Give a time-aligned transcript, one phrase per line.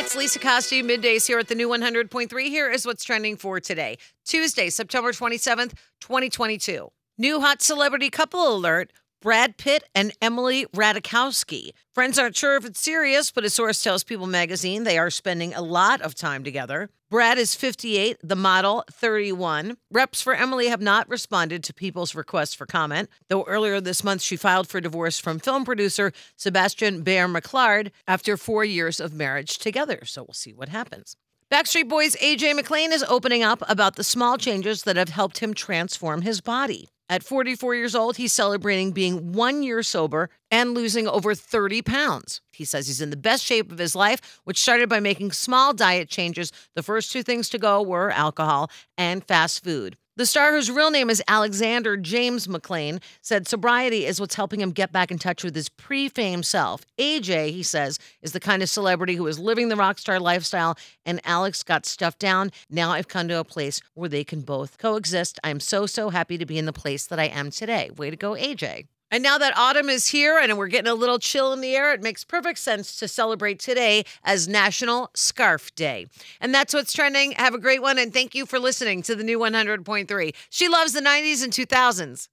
[0.00, 2.30] it's Lisa Costi, middays here at the new 100.3.
[2.46, 6.90] Here is what's trending for today, Tuesday, September 27th, 2022.
[7.18, 8.94] New hot celebrity couple alert.
[9.22, 11.72] Brad Pitt and Emily Ratajkowski.
[11.94, 15.52] Friends aren't sure if it's serious, but a source tells People magazine they are spending
[15.52, 16.88] a lot of time together.
[17.10, 19.76] Brad is 58, the model 31.
[19.90, 24.22] Reps for Emily have not responded to People's request for comment, though earlier this month
[24.22, 29.58] she filed for divorce from film producer Sebastian Bear McClard after four years of marriage
[29.58, 30.00] together.
[30.06, 31.16] So we'll see what happens.
[31.52, 35.52] Backstreet Boys' AJ McLean is opening up about the small changes that have helped him
[35.52, 36.88] transform his body.
[37.10, 42.40] At 44 years old, he's celebrating being one year sober and losing over 30 pounds.
[42.52, 45.74] He says he's in the best shape of his life, which started by making small
[45.74, 46.52] diet changes.
[46.76, 49.96] The first two things to go were alcohol and fast food.
[50.16, 54.72] The star, whose real name is Alexander James McLean, said sobriety is what's helping him
[54.72, 56.84] get back in touch with his pre fame self.
[56.98, 60.76] AJ, he says, is the kind of celebrity who is living the rock star lifestyle,
[61.06, 62.50] and Alex got stuff down.
[62.68, 65.38] Now I've come to a place where they can both coexist.
[65.44, 67.90] I'm so, so happy to be in the place that I am today.
[67.96, 68.86] Way to go, AJ.
[69.10, 71.92] And now that autumn is here and we're getting a little chill in the air,
[71.92, 76.06] it makes perfect sense to celebrate today as National Scarf Day.
[76.40, 77.32] And that's what's trending.
[77.32, 80.34] Have a great one and thank you for listening to the new 100.3.
[80.48, 82.28] She loves the 90s and 2000s.